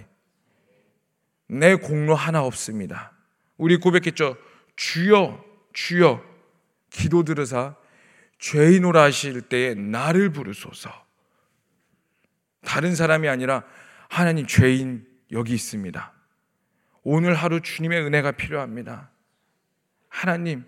내 1.47 1.75
공로 1.75 2.15
하나 2.15 2.43
없습니다. 2.43 3.13
우리 3.57 3.77
고백했죠. 3.77 4.37
주여, 4.75 5.43
주여, 5.73 6.23
기도 6.89 7.23
들으사 7.23 7.75
죄인오라 8.39 9.03
하실 9.03 9.41
때에 9.41 9.73
나를 9.73 10.31
부르소서. 10.31 10.91
다른 12.63 12.95
사람이 12.95 13.27
아니라 13.27 13.63
하나님 14.09 14.45
죄인 14.45 15.05
여기 15.31 15.53
있습니다. 15.53 16.13
오늘 17.09 17.35
하루 17.35 17.61
주님의 17.61 18.01
은혜가 18.01 18.33
필요합니다. 18.33 19.09
하나님, 20.09 20.65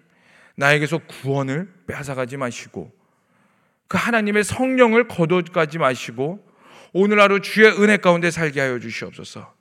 나에게서 0.56 1.00
구원을 1.00 1.68
빼앗아가지 1.86 2.38
마시고, 2.38 2.94
그 3.90 3.98
하나님의 3.98 4.46
성령을 4.46 5.10
거둬가지 5.10 5.80
마시고, 5.80 6.42
오늘 6.94 7.20
하루 7.20 7.42
주의 7.42 7.68
은혜 7.68 7.98
가운데 7.98 8.32
살게 8.32 8.62
하여 8.62 8.80
주시옵소서. 8.80 9.54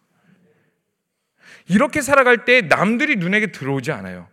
이렇게 1.69 2.01
살아갈 2.01 2.45
때 2.45 2.61
남들이 2.61 3.17
눈에게 3.17 3.49
들어오지 3.49 3.91
않아요. 3.91 4.29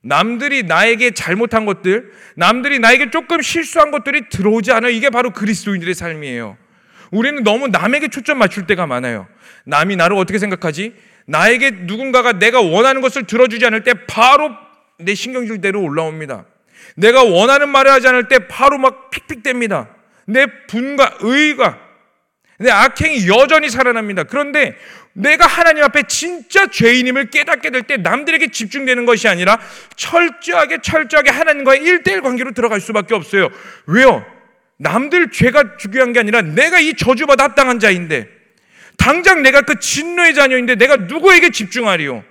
남들이 0.00 0.62
나에게 0.62 1.10
잘못한 1.10 1.66
것들, 1.66 2.10
남들이 2.36 2.78
나에게 2.78 3.10
조금 3.10 3.42
실수한 3.42 3.90
것들이 3.90 4.30
들어오지 4.30 4.72
않아요. 4.72 4.90
이게 4.90 5.10
바로 5.10 5.30
그리스도인들의 5.30 5.92
삶이에요. 5.92 6.56
우리는 7.10 7.42
너무 7.42 7.68
남에게 7.68 8.08
초점 8.08 8.38
맞출 8.38 8.66
때가 8.66 8.86
많아요. 8.86 9.28
남이 9.66 9.96
나를 9.96 10.16
어떻게 10.16 10.38
생각하지? 10.38 11.11
나에게 11.26 11.70
누군가가 11.82 12.32
내가 12.32 12.60
원하는 12.60 13.00
것을 13.00 13.24
들어주지 13.24 13.64
않을 13.66 13.84
때 13.84 13.92
바로 14.06 14.50
내 14.98 15.14
신경질대로 15.14 15.80
올라옵니다. 15.80 16.44
내가 16.96 17.22
원하는 17.22 17.68
말을 17.68 17.90
하지 17.90 18.08
않을 18.08 18.28
때 18.28 18.46
바로 18.48 18.78
막 18.78 19.10
픽픽됩니다. 19.10 19.88
내 20.26 20.46
분과 20.66 21.18
의가 21.20 21.78
내 22.58 22.70
악행이 22.70 23.26
여전히 23.28 23.70
살아납니다. 23.70 24.24
그런데 24.24 24.76
내가 25.14 25.46
하나님 25.46 25.82
앞에 25.84 26.04
진짜 26.08 26.66
죄인임을 26.68 27.30
깨닫게 27.30 27.70
될 27.70 27.82
때 27.82 27.96
남들에게 27.96 28.48
집중되는 28.48 29.04
것이 29.04 29.28
아니라 29.28 29.58
철저하게 29.96 30.78
철저하게 30.82 31.30
하나님과의 31.30 31.82
일대일 31.82 32.22
관계로 32.22 32.52
들어갈 32.52 32.80
수밖에 32.80 33.14
없어요. 33.14 33.50
왜요? 33.86 34.24
남들 34.78 35.30
죄가 35.30 35.76
중요한 35.76 36.12
게 36.12 36.20
아니라 36.20 36.42
내가 36.42 36.80
이 36.80 36.94
저주받아 36.94 37.44
합당한 37.44 37.78
자인데 37.78 38.28
당장 39.02 39.42
내가 39.42 39.62
그 39.62 39.80
진노의 39.80 40.32
자녀인데 40.32 40.76
내가 40.76 40.94
누구에게 40.94 41.50
집중하리요? 41.50 42.22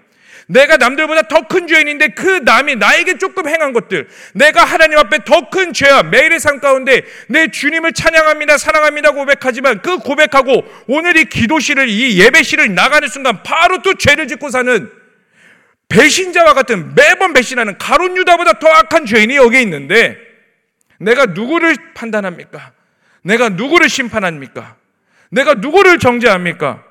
내가 0.48 0.78
남들보다 0.78 1.24
더 1.24 1.42
큰 1.42 1.68
죄인인데 1.68 2.10
그 2.10 2.42
남이 2.46 2.78
나에게 2.78 3.18
조금 3.18 3.50
행한 3.50 3.74
것들, 3.74 4.08
내가 4.34 4.64
하나님 4.64 4.98
앞에 4.98 5.26
더 5.26 5.50
큰 5.50 5.74
죄와 5.74 6.04
매일의 6.04 6.40
삶 6.40 6.62
가운데 6.62 7.04
내 7.28 7.52
주님을 7.52 7.92
찬양합니다, 7.92 8.58
사랑합니다 8.58 9.12
고백하지만 9.12 9.82
그 9.82 9.98
고백하고 9.98 10.64
오늘 10.88 11.18
이 11.18 11.26
기도실을, 11.26 11.90
이 11.90 12.18
예배실을 12.22 12.74
나가는 12.74 13.06
순간 13.10 13.44
바로 13.44 13.82
또 13.82 13.94
죄를 13.96 14.30
짓고 14.30 14.50
사는 14.50 14.90
배신자와 15.90 16.54
같은 16.54 16.96
매번 16.96 17.34
배신하는 17.34 17.78
가론 17.78 18.16
유다보다 18.16 18.60
더 18.60 18.70
악한 18.70 19.06
죄인이 19.06 19.36
여기 19.36 19.62
있는데 19.62 20.18
내가 21.00 21.26
누구를 21.26 21.76
판단합니까? 21.96 22.72
내가 23.24 23.50
누구를 23.50 23.90
심판합니까? 23.90 24.78
내가 25.32 25.56
누구를 25.56 25.98
정죄합니까? 25.98 26.84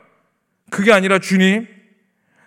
그게 0.70 0.92
아니라 0.92 1.18
주님, 1.18 1.68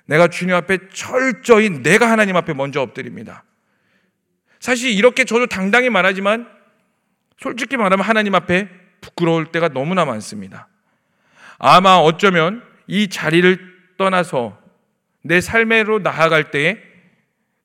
내가 0.05 0.27
주님 0.27 0.55
앞에 0.55 0.89
철저히 0.93 1.69
내가 1.69 2.09
하나님 2.11 2.35
앞에 2.35 2.53
먼저 2.53 2.81
엎드립니다. 2.81 3.43
사실 4.59 4.91
이렇게 4.91 5.23
저도 5.23 5.47
당당히 5.47 5.89
말하지만 5.89 6.47
솔직히 7.37 7.77
말하면 7.77 8.05
하나님 8.05 8.35
앞에 8.35 8.69
부끄러울 9.01 9.51
때가 9.51 9.69
너무나 9.69 10.05
많습니다. 10.05 10.67
아마 11.57 11.95
어쩌면 11.95 12.63
이 12.87 13.07
자리를 13.09 13.95
떠나서 13.97 14.61
내 15.21 15.41
삶으로 15.41 15.99
나아갈 15.99 16.51
때에 16.51 16.77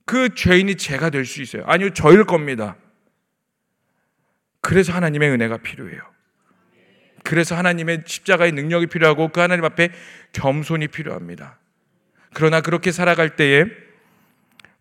그 0.05 0.35
죄인이 0.35 0.77
제가 0.77 1.11
될 1.11 1.25
수 1.25 1.43
있어요. 1.43 1.64
아니요, 1.67 1.91
저일 1.93 2.25
겁니다. 2.25 2.77
그래서 4.61 4.93
하나님의 4.93 5.31
은혜가 5.31 5.59
필요해요. 5.59 6.01
그래서 7.29 7.55
하나님의 7.55 8.05
십자가의 8.07 8.53
능력이 8.53 8.87
필요하고 8.87 9.29
그 9.29 9.41
하나님 9.41 9.62
앞에 9.67 9.91
겸손이 10.33 10.88
필요합니다. 10.88 11.59
그러나 12.33 12.62
그렇게 12.62 12.91
살아갈 12.91 13.37
때에 13.37 13.67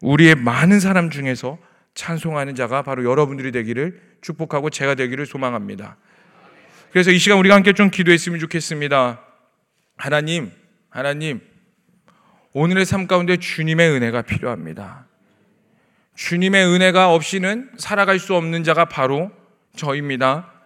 우리의 0.02 0.36
많은 0.36 0.80
사람 0.80 1.10
중에서 1.10 1.58
찬송하는 1.94 2.56
자가 2.56 2.84
바로 2.84 3.04
여러분들이 3.04 3.52
되기를 3.52 4.00
축복하고 4.22 4.70
제가 4.70 4.96
되기를 4.96 5.26
소망합니다. 5.26 5.98
그래서 6.92 7.12
이 7.12 7.18
시간 7.18 7.38
우리가 7.40 7.54
함께 7.54 7.74
좀 7.74 7.90
기도했으면 7.90 8.40
좋겠습니다. 8.40 9.20
하나님, 9.98 10.50
하나님, 10.90 11.42
오늘의 12.54 12.86
삶 12.86 13.08
가운데 13.08 13.36
주님의 13.36 13.90
은혜가 13.90 14.22
필요합니다. 14.22 15.06
주님의 16.16 16.66
은혜가 16.66 17.14
없이는 17.14 17.72
살아갈 17.78 18.20
수 18.20 18.36
없는 18.36 18.64
자가 18.64 18.86
바로 18.86 19.32
저입니다. 19.76 20.57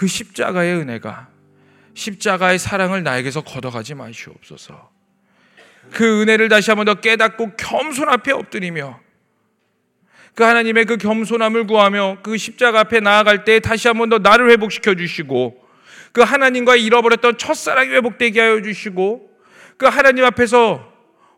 그 0.00 0.06
십자가의 0.06 0.76
은혜가, 0.76 1.28
십자가의 1.92 2.58
사랑을 2.58 3.02
나에게서 3.02 3.42
걷어가지 3.42 3.94
마시옵소서. 3.94 4.90
그 5.92 6.22
은혜를 6.22 6.48
다시 6.48 6.70
한번 6.70 6.86
더 6.86 6.94
깨닫고 6.94 7.56
겸손 7.58 8.08
앞에 8.08 8.32
엎드리며 8.32 8.98
그 10.34 10.42
하나님의 10.42 10.86
그 10.86 10.96
겸손함을 10.96 11.66
구하며 11.66 12.20
그 12.22 12.38
십자가 12.38 12.80
앞에 12.80 13.00
나아갈 13.00 13.44
때 13.44 13.60
다시 13.60 13.88
한번 13.88 14.08
더 14.08 14.16
나를 14.16 14.50
회복시켜 14.52 14.94
주시고 14.94 15.62
그 16.12 16.22
하나님과 16.22 16.76
잃어버렸던 16.76 17.36
첫사랑이 17.36 17.90
회복되게 17.90 18.40
하여 18.40 18.62
주시고 18.62 19.28
그 19.76 19.84
하나님 19.84 20.24
앞에서 20.24 20.90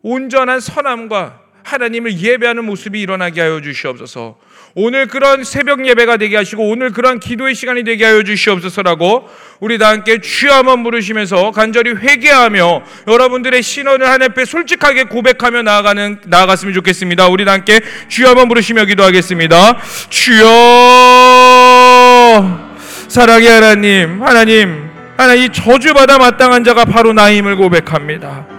온전한 0.02 0.60
선함과 0.60 1.41
하나님을 1.64 2.18
예배하는 2.18 2.64
모습이 2.64 3.00
일어나게 3.00 3.40
하여 3.40 3.60
주시옵소서. 3.60 4.36
오늘 4.74 5.06
그런 5.06 5.44
새벽 5.44 5.86
예배가 5.86 6.16
되게 6.16 6.36
하시고 6.36 6.66
오늘 6.68 6.92
그런 6.92 7.20
기도의 7.20 7.54
시간이 7.54 7.84
되게 7.84 8.06
하여 8.06 8.22
주시옵소서라고 8.22 9.28
우리 9.60 9.76
다 9.76 9.90
함께 9.90 10.18
주여 10.18 10.54
한번 10.54 10.82
부르시면서 10.82 11.50
간절히 11.50 11.92
회개하며 11.92 12.82
여러분들의 13.06 13.62
신원을 13.62 14.06
하나님 14.06 14.30
앞에 14.30 14.46
솔직하게 14.46 15.04
고백하며 15.04 15.62
나아가는 15.62 16.20
나아갔으면 16.24 16.72
좋겠습니다. 16.74 17.28
우리 17.28 17.44
다 17.44 17.52
함께 17.52 17.80
주여 18.08 18.30
한번 18.30 18.48
부르시며 18.48 18.86
기도하겠습니다. 18.86 19.78
주여 20.08 20.48
사랑의 23.08 23.48
하나님 23.48 24.22
하나님 24.22 24.90
하나님 25.18 25.52
저주받아 25.52 26.18
마땅한 26.18 26.64
자가 26.64 26.86
바로 26.86 27.12
나임을 27.12 27.56
고백합니다. 27.56 28.51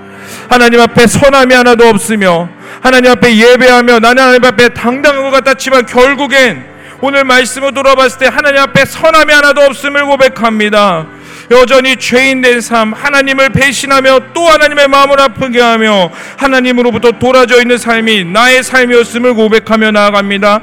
하나님 0.53 0.79
앞에 0.81 1.07
선함이 1.07 1.53
하나도 1.53 1.87
없으며 1.87 2.47
하나님 2.81 3.11
앞에 3.11 3.35
예배하며 3.35 3.99
나는 3.99 4.21
하나님 4.21 4.45
앞에 4.45 4.69
당당한 4.69 5.23
것 5.23 5.31
같았지만 5.31 5.87
결국엔 5.87 6.63
오늘 7.01 7.23
말씀을 7.23 7.73
돌아봤을 7.73 8.19
때 8.19 8.27
하나님 8.27 8.61
앞에 8.61 8.85
선함이 8.85 9.33
하나도 9.33 9.61
없음을 9.61 10.05
고백합니다. 10.05 11.07
여전히 11.51 11.95
죄인된 11.95 12.61
삶, 12.61 12.93
하나님을 12.93 13.49
배신하며 13.49 14.19
또 14.33 14.47
하나님의 14.47 14.87
마음을 14.87 15.19
아프게 15.19 15.59
하며 15.61 16.09
하나님으로부터 16.37 17.11
돌아져 17.13 17.59
있는 17.61 17.77
삶이 17.77 18.25
나의 18.25 18.63
삶이었음을 18.63 19.33
고백하며 19.33 19.91
나아갑니다. 19.91 20.61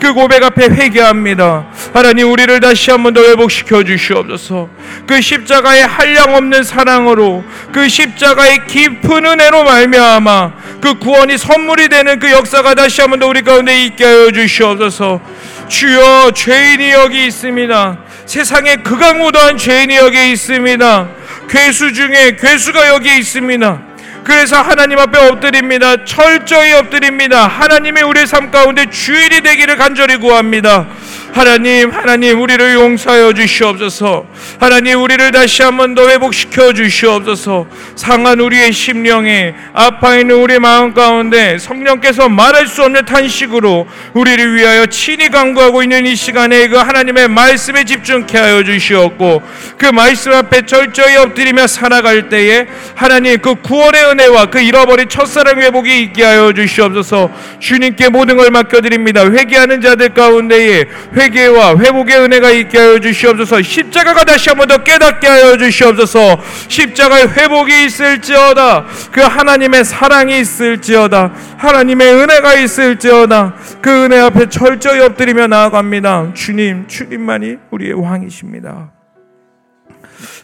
그 0.00 0.12
고백 0.14 0.42
앞에 0.42 0.66
회개합니다. 0.68 1.66
하나님 1.92 2.30
우리를 2.32 2.58
다시 2.60 2.90
한 2.90 3.02
번 3.02 3.12
더 3.14 3.20
회복시켜 3.22 3.82
주시옵소서. 3.84 4.68
그 5.06 5.20
십자가의 5.20 5.86
한량 5.86 6.34
없는 6.34 6.62
사랑으로 6.62 7.44
그 7.72 7.88
십자가의 7.88 8.66
깊은 8.66 9.26
은혜로 9.26 9.64
말미암아 9.64 10.52
그 10.80 10.94
구원이 10.98 11.36
선물이 11.38 11.88
되는 11.88 12.18
그 12.18 12.30
역사가 12.30 12.74
다시 12.74 13.00
한 13.00 13.10
번 13.10 13.20
더 13.20 13.26
우리 13.26 13.42
가운데 13.42 13.84
있게 13.84 14.04
하여 14.04 14.30
주시옵소서. 14.30 15.20
주여 15.68 16.32
죄인이 16.34 16.90
여기 16.92 17.26
있습니다. 17.26 17.98
세상에 18.26 18.76
극악무도한 18.76 19.58
죄인이 19.58 19.96
여기 19.96 20.32
있습니다. 20.32 21.08
괴수 21.48 21.92
중에 21.92 22.36
괴수가 22.36 22.88
여기 22.88 23.18
있습니다. 23.18 23.82
그래서 24.24 24.62
하나님 24.62 24.98
앞에 24.98 25.18
엎드립니다. 25.28 26.04
철저히 26.04 26.72
엎드립니다. 26.74 27.48
하나님이 27.48 28.02
우리 28.02 28.26
삶 28.26 28.50
가운데 28.50 28.86
주일이 28.88 29.40
되기를 29.40 29.76
간절히 29.76 30.16
구합니다. 30.16 30.86
하나님, 31.32 31.90
하나님, 31.90 32.40
우리를 32.42 32.74
용서하여 32.74 33.32
주시옵소서. 33.32 34.26
하나님, 34.60 35.02
우리를 35.02 35.30
다시 35.30 35.62
한 35.62 35.76
번 35.78 35.94
더 35.94 36.08
회복시켜 36.08 36.72
주시옵소서. 36.74 37.66
상한 37.96 38.38
우리의 38.40 38.72
심령에 38.72 39.54
아파 39.72 40.16
있는 40.16 40.36
우리 40.36 40.58
마음 40.58 40.92
가운데 40.92 41.58
성령께서 41.58 42.28
말할 42.28 42.66
수 42.66 42.82
없는 42.84 43.04
탄식으로 43.06 43.86
우리를 44.12 44.54
위하여 44.54 44.86
친히 44.86 45.28
강구하고 45.30 45.82
있는 45.82 46.06
이 46.06 46.14
시간에 46.14 46.68
그 46.68 46.76
하나님의 46.76 47.28
말씀에 47.28 47.84
집중케 47.84 48.36
하여 48.38 48.62
주시옵고 48.62 49.42
그 49.78 49.86
말씀 49.86 50.32
앞에 50.32 50.66
철저히 50.66 51.16
엎드리며 51.16 51.66
살아갈 51.66 52.28
때에 52.28 52.66
하나님 52.94 53.38
그 53.40 53.54
구원의 53.56 54.04
은혜와 54.04 54.46
그 54.46 54.60
잃어버린 54.60 55.08
첫사랑 55.08 55.60
회복이 55.60 56.02
있게 56.02 56.24
하여 56.24 56.52
주시옵소서. 56.52 57.30
주님께 57.58 58.08
모든 58.10 58.36
걸 58.36 58.50
맡겨드립니다. 58.50 59.30
회개하는 59.30 59.80
자들 59.80 60.10
가운데에 60.10 60.84
회개와 61.22 61.76
회복의 61.78 62.18
은혜가 62.20 62.50
있게 62.50 62.78
하여 62.78 62.98
주시옵소서. 62.98 63.62
십자가가 63.62 64.24
다시 64.24 64.48
한 64.48 64.58
번 64.58 64.68
더 64.68 64.82
깨닫게 64.82 65.26
하여 65.26 65.56
주시옵소서. 65.56 66.38
십자가의 66.68 67.28
회복이 67.28 67.84
있을지어다. 67.86 68.86
그 69.12 69.20
하나님의 69.20 69.84
사랑이 69.84 70.40
있을지어다. 70.40 71.32
하나님의 71.58 72.14
은혜가 72.14 72.54
있을지어다. 72.54 73.54
그 73.80 74.04
은혜 74.04 74.18
앞에 74.20 74.48
철저히 74.48 75.00
엎드리며 75.00 75.46
나아갑니다. 75.48 76.32
주님, 76.34 76.86
주님만이 76.88 77.56
우리의 77.70 77.92
왕이십니다. 77.94 78.92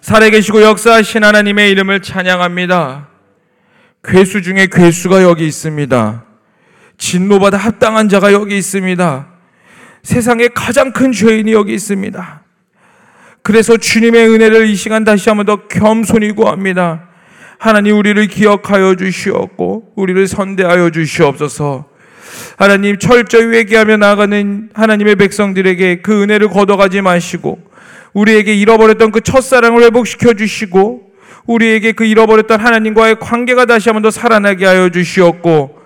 살아계시고 0.01 0.63
역사하신 0.63 1.25
하나님의 1.25 1.71
이름을 1.71 2.03
찬양합니다. 2.03 3.09
괴수 4.05 4.43
중에 4.43 4.69
괴수가 4.71 5.23
여기 5.23 5.47
있습니다. 5.47 6.25
진노받아 6.99 7.57
합당한 7.57 8.09
자가 8.09 8.33
여기 8.33 8.57
있습니다. 8.59 9.27
세상에 10.09 10.49
가장 10.55 10.91
큰 10.93 11.13
죄인이 11.13 11.53
여기 11.53 11.75
있습니다. 11.75 12.43
그래서 13.43 13.77
주님의 13.77 14.31
은혜를 14.31 14.67
이 14.67 14.75
시간 14.75 15.05
다시 15.05 15.29
한번 15.29 15.45
더 15.45 15.69
겸손히 15.69 16.33
구합니다. 16.33 17.11
하나님 17.59 17.99
우리를 17.99 18.27
기억하여 18.29 18.95
주시옵고 18.95 19.93
우리를 19.97 20.27
선대하여 20.27 20.89
주시옵소서. 20.89 21.85
하나님 22.57 22.99
철저히 22.99 23.55
회개하며 23.55 23.99
나가는 23.99 24.71
하나님의 24.73 25.17
백성들에게 25.17 26.01
그 26.01 26.23
은혜를 26.23 26.49
걷어가지 26.49 27.03
마시고 27.03 27.59
우리에게 28.15 28.55
잃어버렸던 28.55 29.13
그 29.13 29.21
첫사랑을 29.21 29.83
회복시켜 29.83 30.33
주시고 30.33 31.03
우리에게 31.45 31.93
그 31.93 32.07
잃어버렸던 32.07 32.59
하나님과의 32.59 33.19
관계가 33.21 33.67
다시 33.67 33.91
한번 33.91 34.05
더 34.05 34.11
살아나게 34.11 34.65
하여 34.65 34.89
주시옵고 34.89 35.78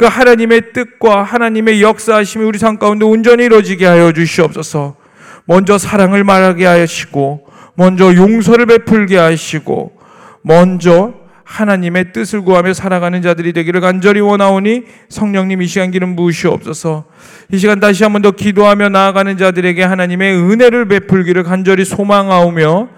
그 0.00 0.06
하나님의 0.06 0.72
뜻과 0.72 1.24
하나님의 1.24 1.82
역사하심이 1.82 2.42
우리 2.42 2.58
삶 2.58 2.78
가운데 2.78 3.04
온전히 3.04 3.44
이루어지게 3.44 3.84
하여 3.84 4.12
주시옵소서. 4.12 4.96
먼저 5.44 5.76
사랑을 5.76 6.24
말하게 6.24 6.64
하시고 6.64 7.46
먼저 7.74 8.14
용서를 8.14 8.64
베풀게 8.64 9.18
하시고 9.18 9.92
먼저 10.40 11.12
하나님의 11.44 12.14
뜻을 12.14 12.40
구하며 12.40 12.72
살아가는 12.72 13.20
자들이 13.20 13.52
되기를 13.52 13.82
간절히 13.82 14.20
원하오니 14.20 14.84
성령님 15.10 15.60
이 15.60 15.66
시간 15.66 15.90
기름 15.90 16.16
부으시옵소서. 16.16 17.04
이 17.52 17.58
시간 17.58 17.78
다시 17.78 18.02
한번 18.02 18.22
더 18.22 18.30
기도하며 18.30 18.88
나아가는 18.88 19.36
자들에게 19.36 19.82
하나님의 19.82 20.34
은혜를 20.34 20.88
베풀기를 20.88 21.42
간절히 21.42 21.84
소망하오며 21.84 22.88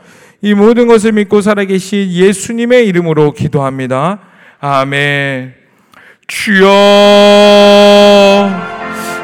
이 0.42 0.54
모든 0.54 0.86
것을 0.86 1.10
믿고 1.10 1.40
살아계신 1.40 2.12
예수님의 2.12 2.86
이름으로 2.86 3.32
기도합니다. 3.32 4.20
아멘. 4.60 5.61
주여, 6.28 6.64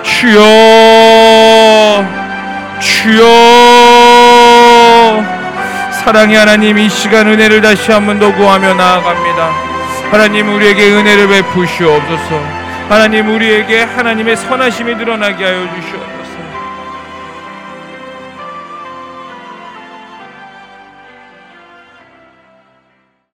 주여, 0.03 0.41
주여. 2.81 3.25
사랑의 6.05 6.37
하나님 6.37 6.79
이 6.79 6.89
시간 6.89 7.27
은혜를 7.29 7.61
다시 7.61 7.91
한 7.93 8.07
번 8.07 8.19
더 8.19 8.35
구하며 8.35 8.75
나아갑니다. 8.75 9.51
하나님 10.11 10.55
우리에게 10.55 10.91
은혜를 10.93 11.29
베푸시옵소서. 11.29 12.43
하나님 12.89 13.29
우리에게 13.35 13.83
하나님의 13.83 14.37
선하심이 14.37 14.97
드러나게 14.97 15.45
하여 15.45 15.69
주시옵소서. 15.75 16.18